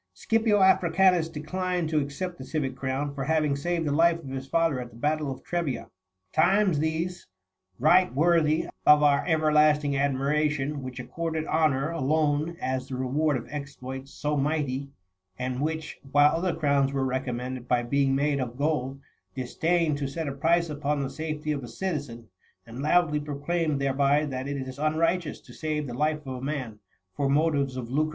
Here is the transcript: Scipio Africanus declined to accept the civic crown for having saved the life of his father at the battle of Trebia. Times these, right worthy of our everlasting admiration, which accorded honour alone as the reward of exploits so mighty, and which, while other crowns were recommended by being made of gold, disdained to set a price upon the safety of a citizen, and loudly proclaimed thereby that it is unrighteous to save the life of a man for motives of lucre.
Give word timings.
Scipio 0.15 0.59
Africanus 0.61 1.29
declined 1.29 1.87
to 1.89 1.99
accept 1.99 2.39
the 2.39 2.43
civic 2.43 2.75
crown 2.75 3.13
for 3.13 3.23
having 3.25 3.55
saved 3.55 3.85
the 3.85 3.91
life 3.91 4.17
of 4.17 4.29
his 4.29 4.47
father 4.47 4.79
at 4.79 4.89
the 4.89 4.95
battle 4.97 5.29
of 5.31 5.43
Trebia. 5.43 5.91
Times 6.33 6.79
these, 6.79 7.27
right 7.77 8.11
worthy 8.11 8.65
of 8.87 9.03
our 9.03 9.23
everlasting 9.27 9.95
admiration, 9.95 10.81
which 10.81 10.99
accorded 10.99 11.45
honour 11.45 11.91
alone 11.91 12.57
as 12.59 12.87
the 12.87 12.95
reward 12.95 13.37
of 13.37 13.47
exploits 13.51 14.11
so 14.11 14.35
mighty, 14.35 14.89
and 15.37 15.61
which, 15.61 15.99
while 16.11 16.35
other 16.35 16.55
crowns 16.55 16.91
were 16.91 17.05
recommended 17.05 17.67
by 17.67 17.83
being 17.83 18.15
made 18.15 18.39
of 18.39 18.57
gold, 18.57 18.99
disdained 19.35 19.99
to 19.99 20.07
set 20.07 20.27
a 20.27 20.31
price 20.31 20.67
upon 20.67 20.99
the 21.03 21.11
safety 21.11 21.51
of 21.51 21.63
a 21.63 21.67
citizen, 21.67 22.27
and 22.65 22.81
loudly 22.81 23.19
proclaimed 23.19 23.79
thereby 23.79 24.25
that 24.25 24.47
it 24.47 24.57
is 24.67 24.79
unrighteous 24.79 25.39
to 25.41 25.53
save 25.53 25.85
the 25.85 25.93
life 25.93 26.25
of 26.25 26.33
a 26.37 26.41
man 26.41 26.79
for 27.13 27.29
motives 27.29 27.77
of 27.77 27.91
lucre. 27.91 28.09